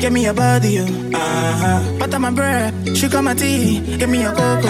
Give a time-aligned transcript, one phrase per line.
[0.00, 0.82] give me your body, you.
[1.14, 1.98] Uh-huh.
[1.98, 4.68] Butter my bread, sugar my tea, give me your cocoa.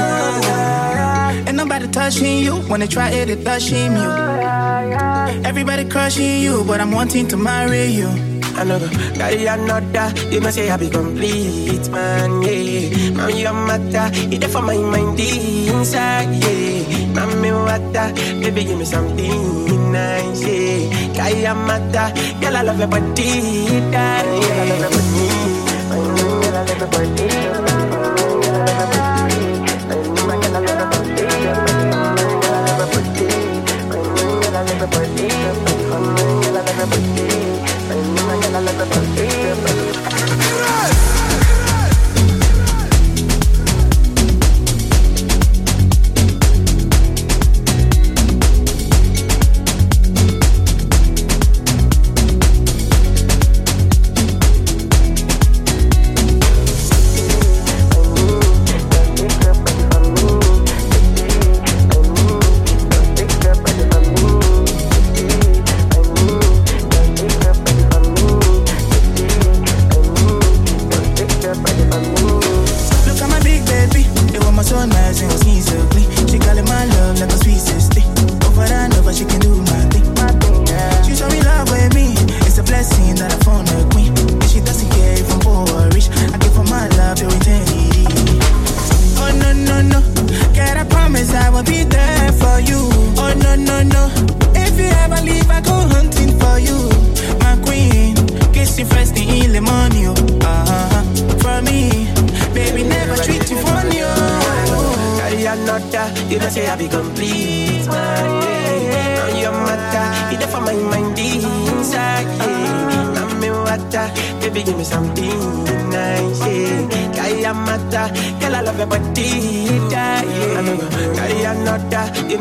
[1.47, 4.11] Ain't nobody touching you when they try it, they touching you.
[5.45, 8.09] Everybody crushing you, but I'm wanting to marry you.
[8.57, 8.79] I know
[9.15, 13.11] carry another, you must say I be complete, man, yeah.
[13.11, 17.15] Man, your matter, it for my mind inside, yeah.
[17.15, 21.15] Mami, water, baby, give me something nice, yeah.
[21.15, 24.23] Carry a matter, girl, I love your body, yeah.
[24.23, 25.00] I love your body.
[26.93, 27.70] I love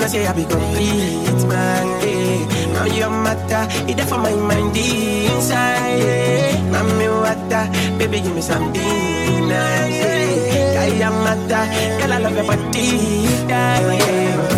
[0.10, 1.88] say I be complete, man.
[2.02, 2.74] Yeah.
[2.74, 6.02] Now your matter, it for my mind inside.
[6.02, 6.72] Yeah.
[6.72, 7.66] Now me water,
[8.00, 10.02] baby give me something nice.
[10.02, 10.82] Yeah.
[10.82, 11.64] I am matter,
[12.02, 12.90] girl I love your body,
[13.48, 14.49] yeah.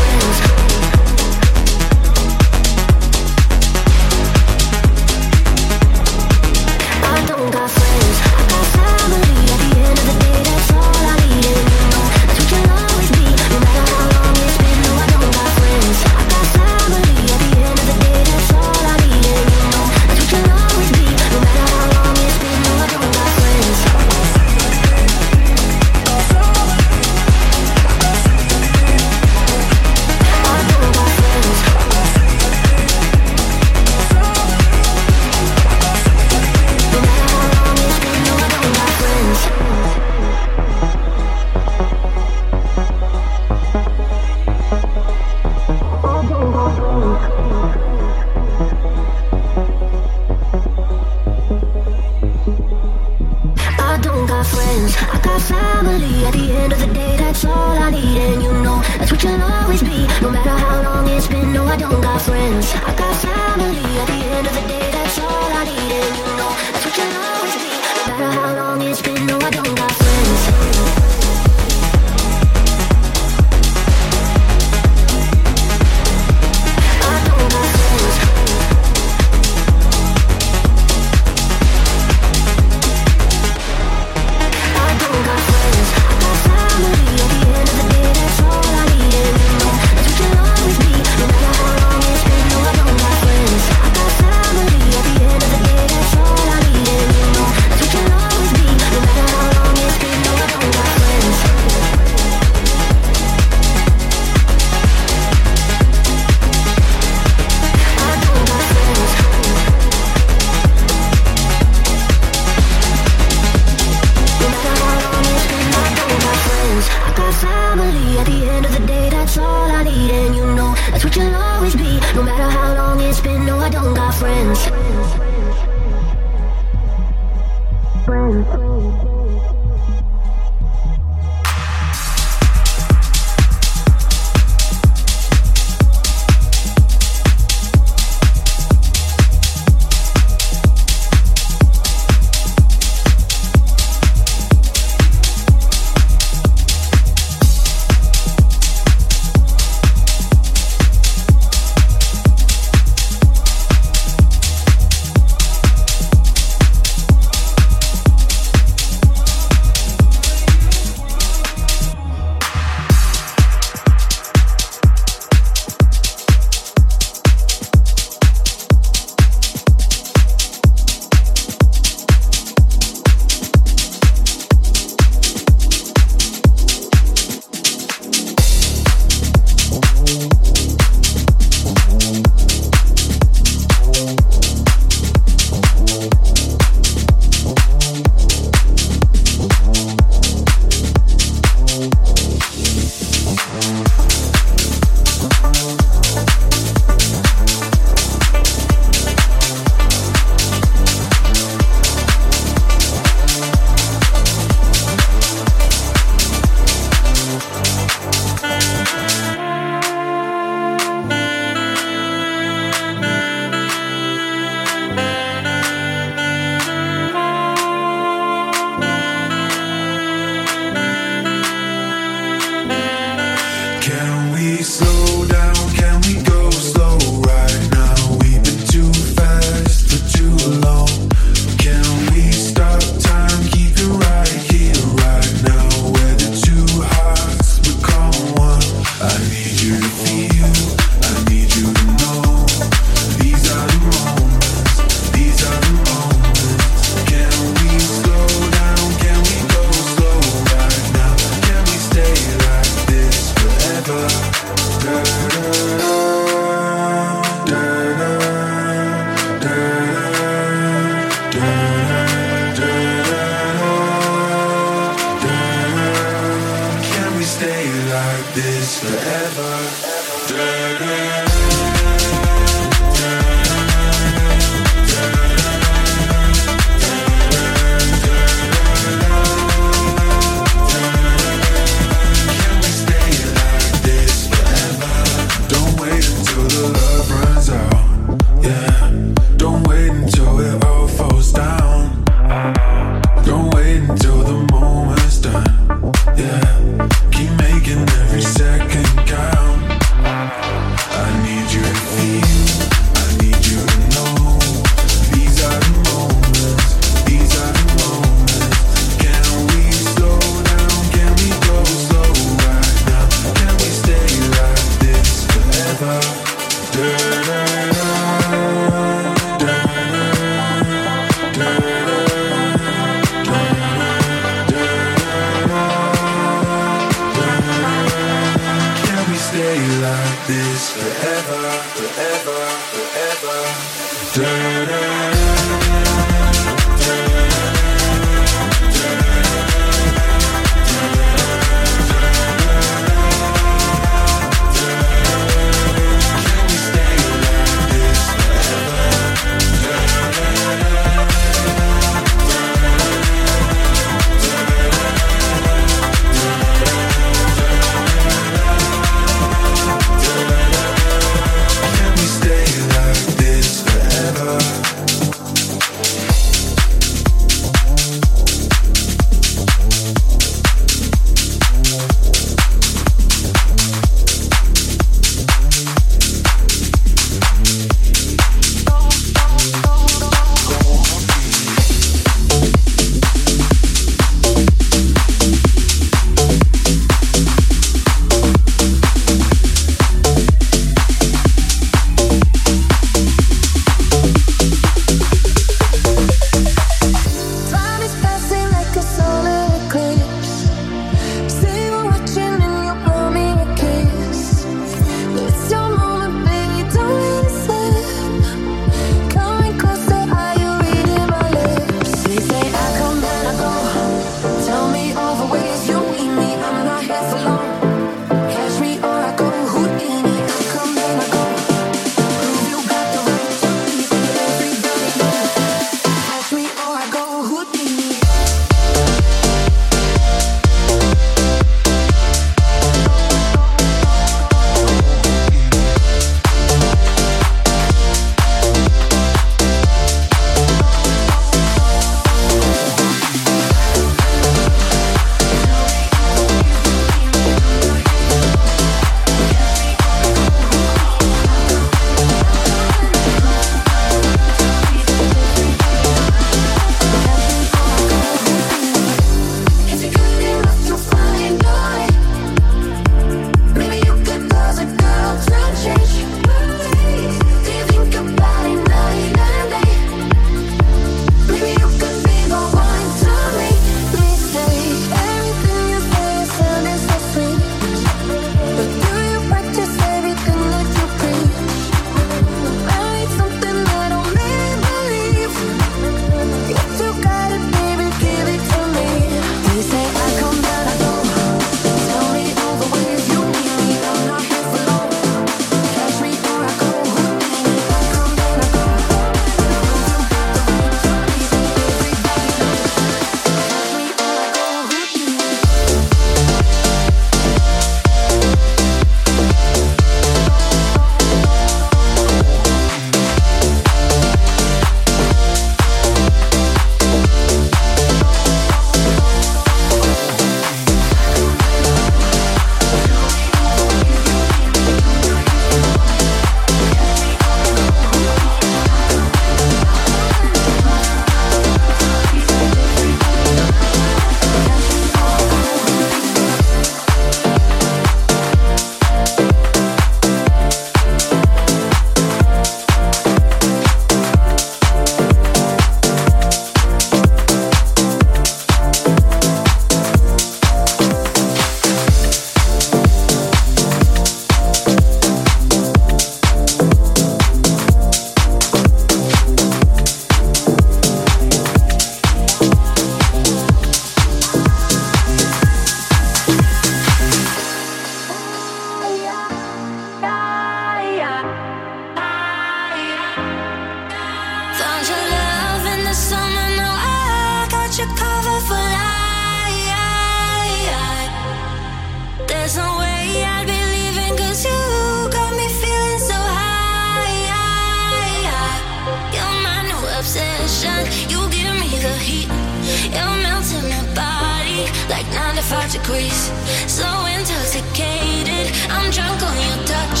[592.94, 596.30] You're melting my body like 95 degrees.
[596.66, 600.00] So intoxicated, I'm drunk on your touch.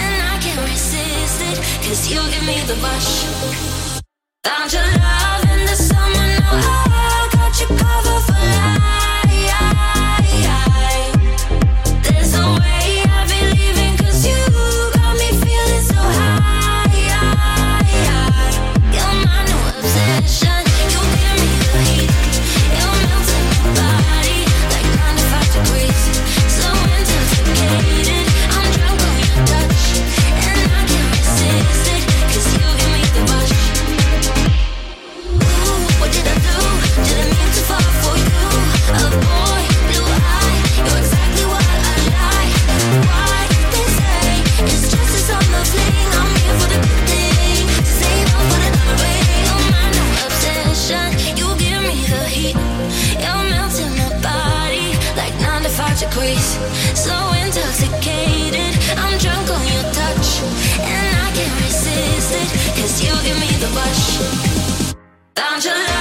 [0.00, 3.24] And I can't resist it, cause you give me the rush.
[4.44, 6.21] Found your love in the summer.
[65.34, 65.91] Dangerous.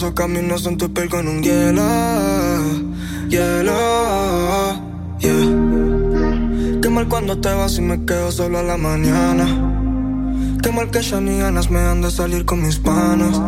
[0.00, 1.82] Picasso trazo caminos en tu piel con un hielo.
[3.28, 3.72] Hielo,
[5.18, 6.80] yeah.
[6.80, 9.44] Qué mal cuando te vas y me quedo solo a la mañana.
[10.62, 13.38] Qué mal que ya ni ganas me dan de salir con mis panas.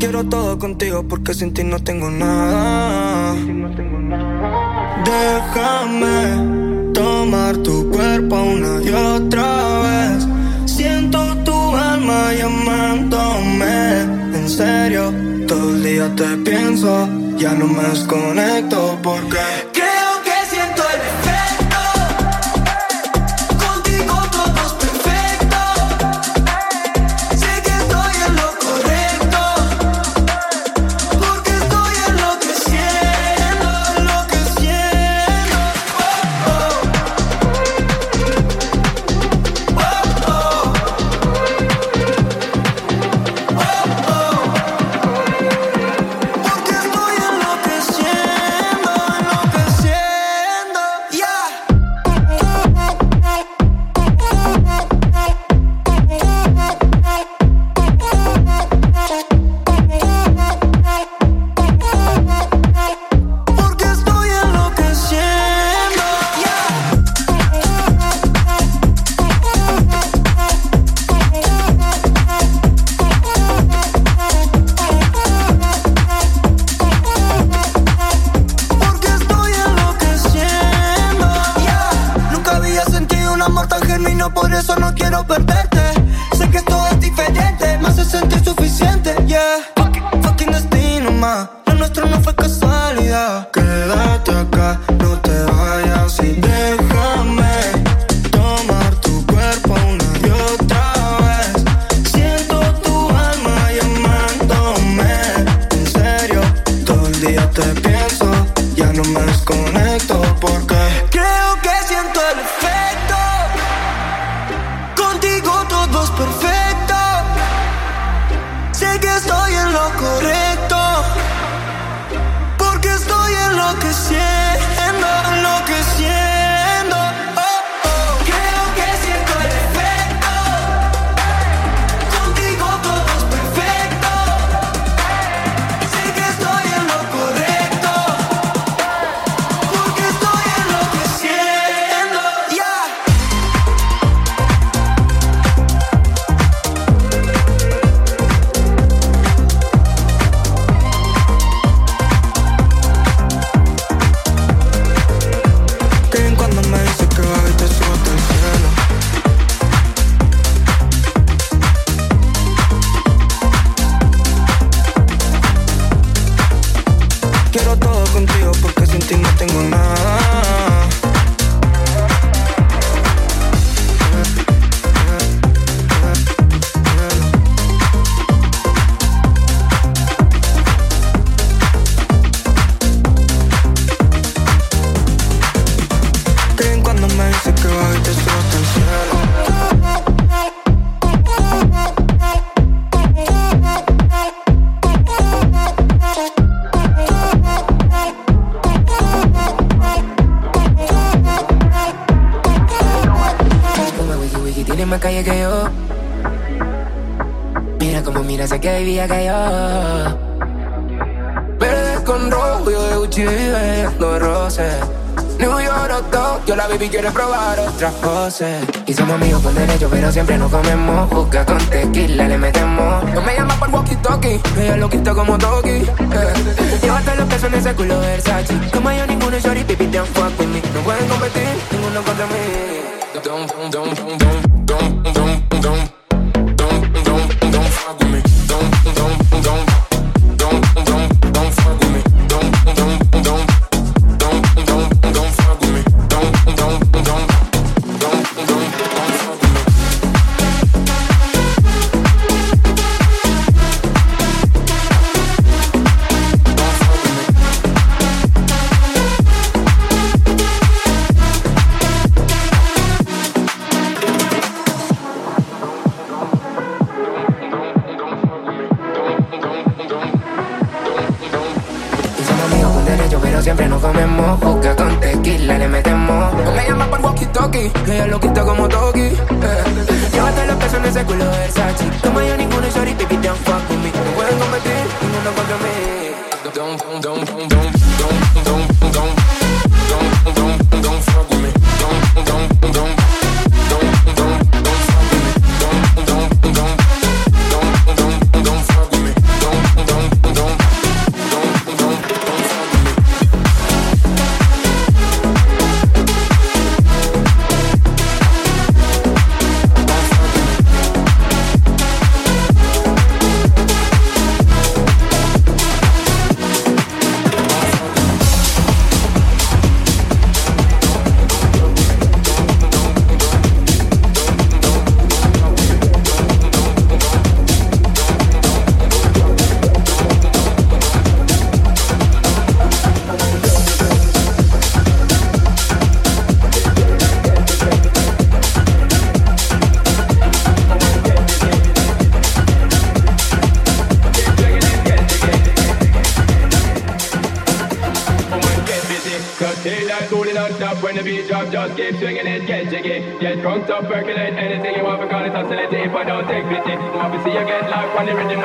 [0.00, 3.34] Quiero todo contigo porque sin ti no tengo nada.
[5.04, 10.26] Déjame tomar tu cuerpo una y otra vez.
[10.64, 14.00] Siento tu alma llamándome.
[14.34, 17.08] En serio, todo el día te pienso.
[17.36, 19.73] Ya no me desconecto porque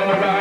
[0.08, 0.39] all.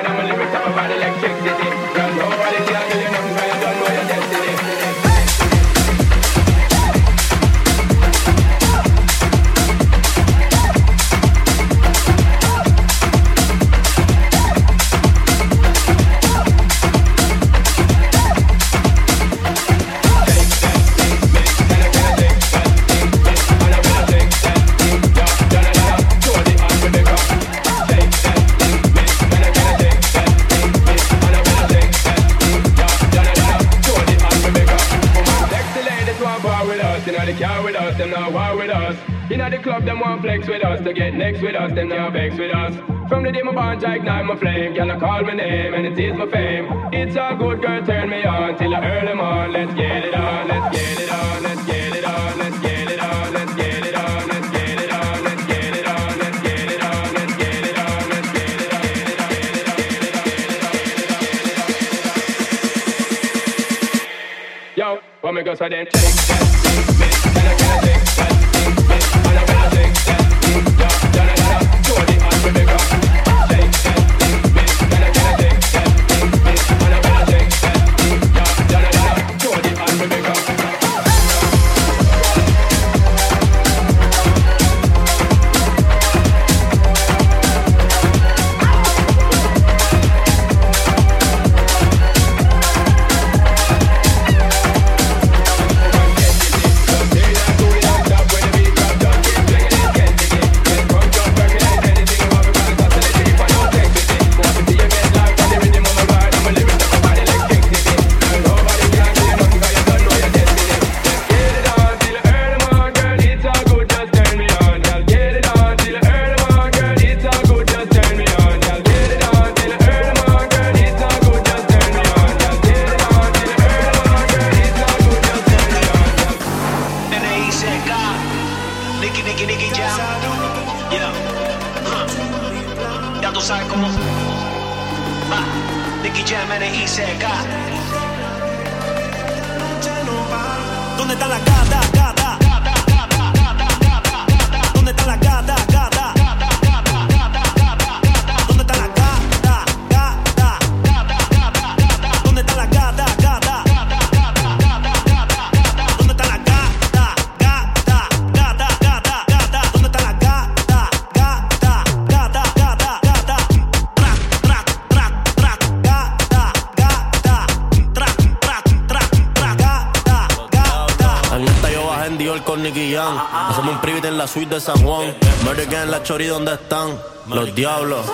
[174.50, 175.14] De San Juan.
[175.44, 176.98] Murder en la chori, ¿dónde están?
[177.28, 178.06] Los diablos.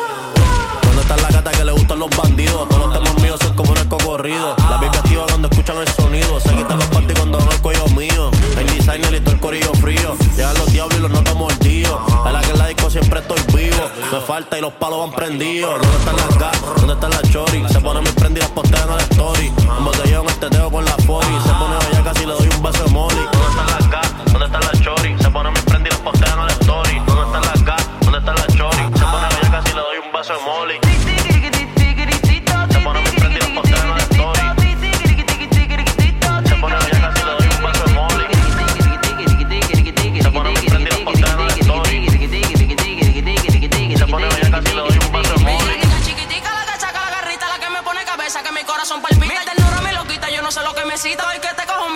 [0.84, 2.68] ¿Dónde está la gata que le gustan los bandidos?
[2.68, 4.56] Todos los temas míos son como un escocorrido.
[4.70, 6.40] La Biblia activa cuando escuchan el sonido.
[6.42, 8.32] Se quitan los party cuando no el cuello mío.
[8.58, 10.16] El designer y el corillo frío.
[10.36, 12.00] Llegan los diablos y los notos mordidos.
[12.26, 13.90] A la que en la disco siempre estoy vivo.
[14.12, 15.72] Me falta y los palos van prendidos.
[15.80, 16.76] ¿Dónde están las gatas?
[16.76, 17.64] ¿Dónde están las chori?
[17.70, 19.55] Se ponen mis prendidas, postean a la story.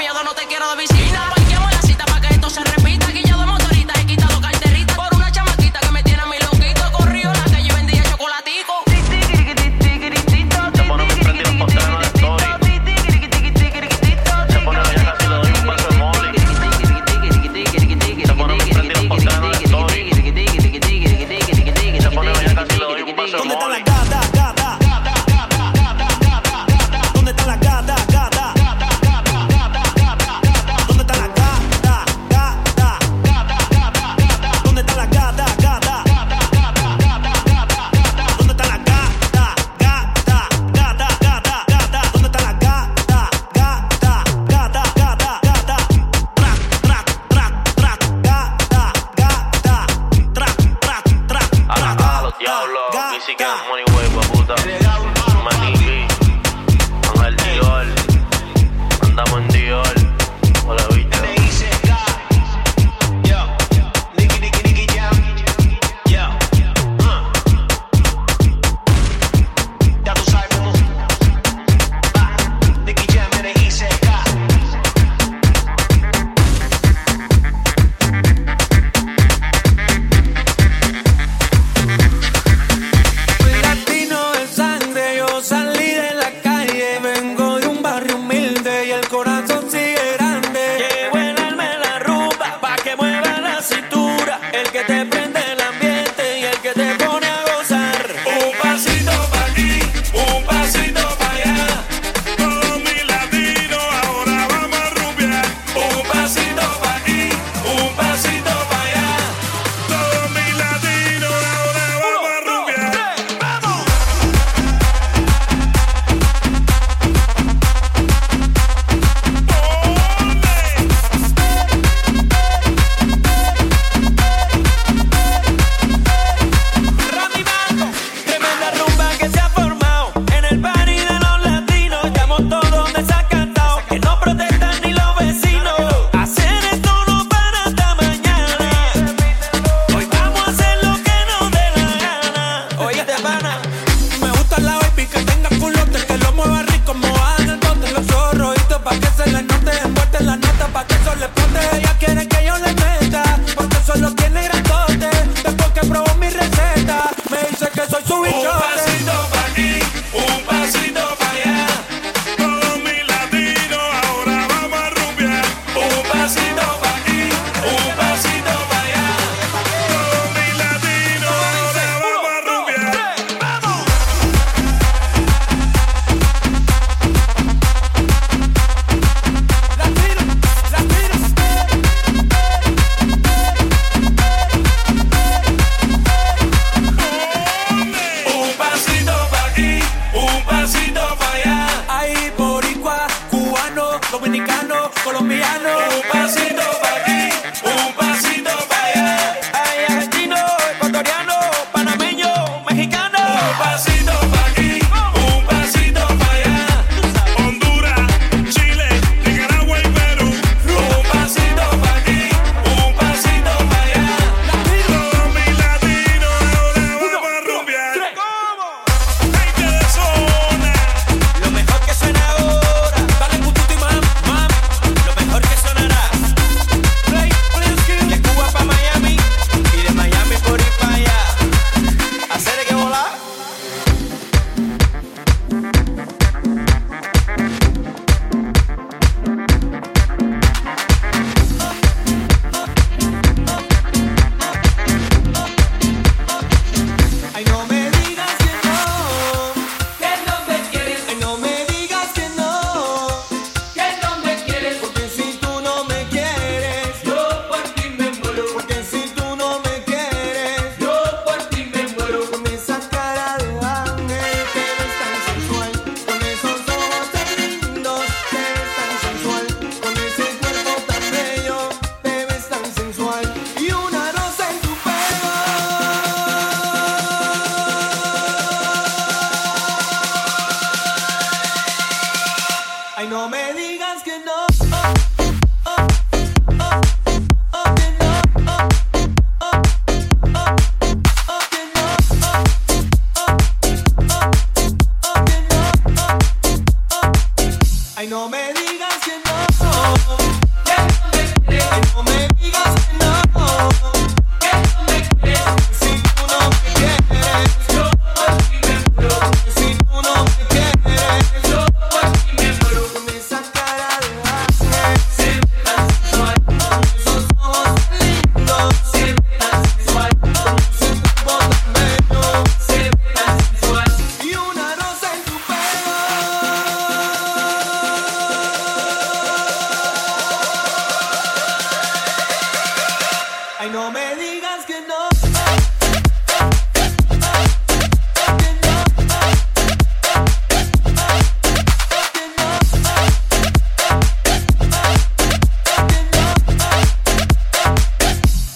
[0.07, 1.29] mami, no te quiero de visita.
[1.35, 2.78] Parqueamos la cita para que esto se repita.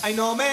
[0.06, 0.53] I know man.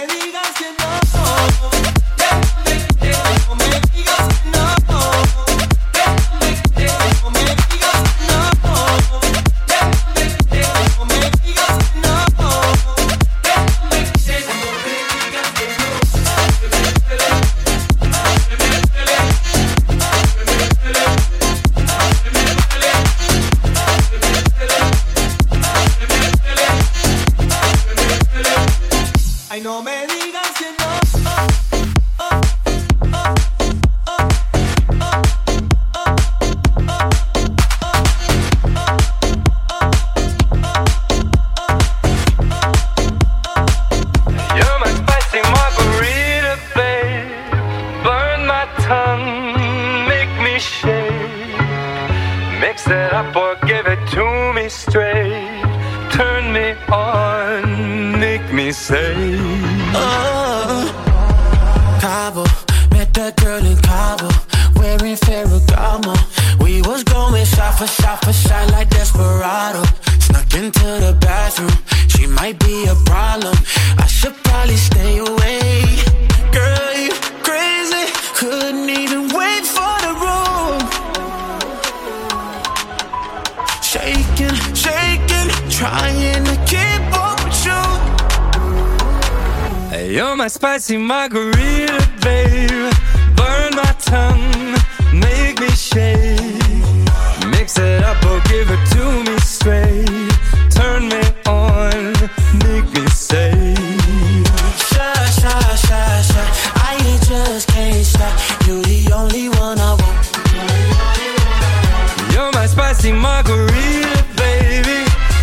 [112.90, 114.98] spicy margarita, baby.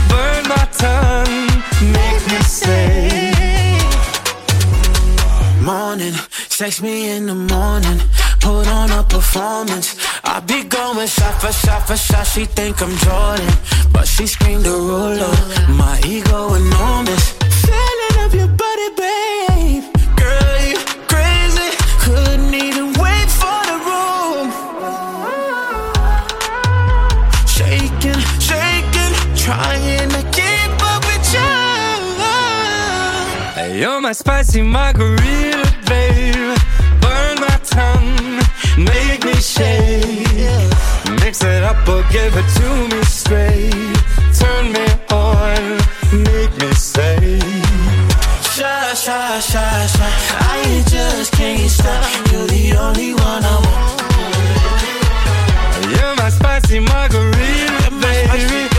[0.09, 1.47] Burn my tongue,
[1.95, 3.31] make me say.
[5.61, 6.13] Morning,
[6.49, 7.99] text me in the morning.
[8.41, 9.95] Put on a performance.
[10.23, 12.27] I be going shot for shot for shot.
[12.27, 13.53] She think I'm Jordan,
[13.91, 15.35] but she screamed a ruler.
[15.69, 17.33] My ego enormous.
[17.65, 19.36] Feeling of your body, baby
[33.77, 36.57] You're my spicy margarita, babe.
[36.99, 38.41] Burn my tongue,
[38.75, 40.25] make me shake.
[41.21, 43.95] Mix it up or give it to me straight.
[44.33, 45.77] Turn me on,
[46.25, 47.39] make me say.
[48.55, 50.11] Shy, shy, shy, shy.
[50.39, 52.31] I just can't stop.
[52.31, 54.01] You're the only one I want.
[55.93, 58.76] You're my spicy margarita, baby.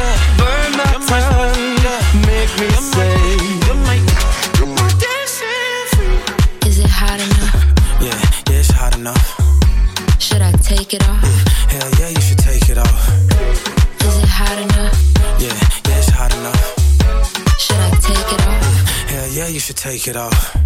[10.89, 11.22] take it off?
[11.22, 13.09] Mm, hell yeah, you should take it off.
[14.01, 15.41] Is it hot enough?
[15.41, 15.49] Yeah,
[15.89, 17.61] yeah, it's hot enough.
[17.61, 18.62] Should I take it off?
[18.62, 20.57] Mm, hell yeah, you should take it off.